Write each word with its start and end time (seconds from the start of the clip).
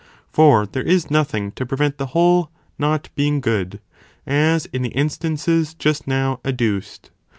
for 0.31 0.65
there 0.65 0.81
is 0.81 1.11
nothing 1.11 1.51
to 1.51 1.63
prevent 1.63 1.99
the 1.99 2.07
whole 2.07 2.49
not 2.79 3.09
being 3.13 3.39
good, 3.39 3.79
as 4.25 4.65
in 4.73 4.81
the 4.81 4.89
instances 4.97 5.75
just 5.75 6.07
now 6.07 6.39
adduced. 6.43 7.11